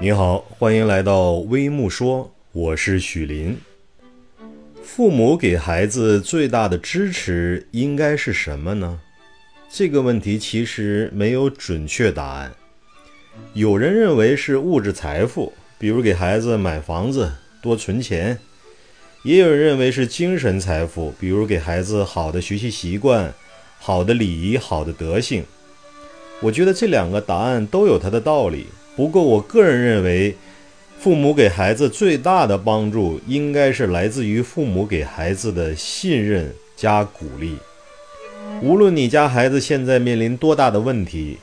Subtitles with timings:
[0.00, 3.56] 你好，欢迎来到微木说，我是许林。
[4.82, 8.98] 父母给孩子最大的支持应该是什么呢？
[9.70, 12.52] 这个问题其实没有准确答案。
[13.52, 17.32] 有人认为是物质财富，比如给孩子买房子、
[17.62, 18.36] 多存钱；
[19.22, 23.32] 也有人认为是精神财富，比如给孩子好的学习习惯、
[23.78, 25.44] 好的礼仪、好的德性。
[26.40, 28.66] 我觉得这两个答案都有它的道理。
[28.96, 30.36] 不过，我个人认为，
[31.00, 37.56] 父母给孩子最大的帮助，应该是来自于父母给孩子的信任加鼓励。
[38.62, 41.38] 无论你家孩子现在面临多大的问题，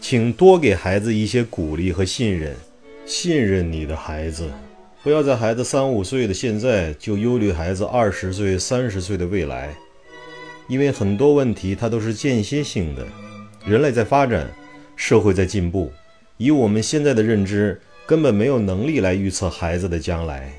[0.00, 2.56] 请多给孩子一些鼓励和信任。
[3.04, 4.48] 信任你的孩子，
[5.02, 9.74] 不要在孩子三五岁的现在就忧虑孩子二十岁、三十岁的未来，
[10.68, 13.06] 因为很多问题它都是间歇性的。
[13.66, 14.50] 人类在发展，
[14.96, 15.92] 社会在进步。
[16.36, 20.52] 以我们现在的认知，根本没有能力来预测孩子的将来。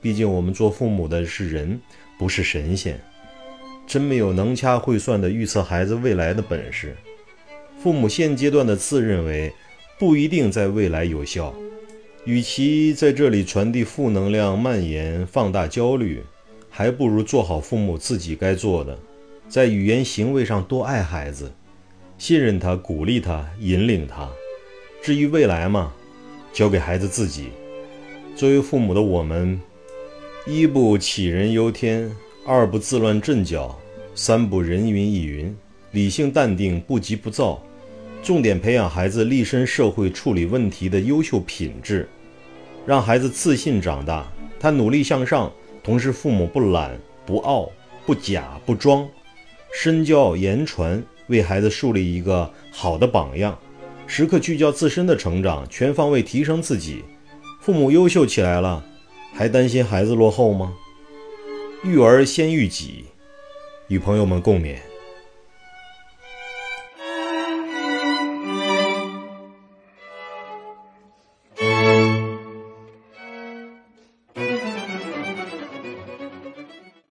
[0.00, 1.80] 毕竟我们做父母的是人，
[2.16, 3.00] 不是神仙，
[3.86, 6.96] 真没有能掐会算的预测孩子未来的本事。
[7.82, 9.52] 父母现阶段的自认为
[9.98, 11.52] 不一定在未来有效。
[12.24, 16.22] 与其在这里传递负能量、蔓延、放大焦虑，
[16.70, 18.96] 还不如做好父母自己该做的，
[19.48, 21.52] 在语言行为上多爱孩子，
[22.16, 24.28] 信任他，鼓励他，引领他。
[25.06, 25.92] 至于未来嘛，
[26.52, 27.50] 交给孩子自己。
[28.34, 29.60] 作为父母的我们，
[30.48, 32.10] 一不杞人忧天，
[32.44, 33.78] 二不自乱阵脚，
[34.16, 35.56] 三不人云亦云，
[35.92, 37.62] 理性淡定，不急不躁，
[38.20, 42.08] 重点培养孩子立身社会、处理问题的优秀品质，
[42.84, 44.26] 让孩子自信长大。
[44.58, 45.52] 他努力向上，
[45.84, 47.70] 同时父母不懒、不傲、
[48.04, 49.08] 不假、不装，
[49.72, 53.56] 身教言传，为孩子树立一个好的榜样。
[54.06, 57.04] 时刻聚焦自身的成长，全方位提升自己。
[57.60, 58.84] 父母优秀起来了，
[59.34, 60.72] 还担心孩子落后吗？
[61.82, 63.04] 育儿先育己，
[63.88, 64.76] 与朋友们共勉。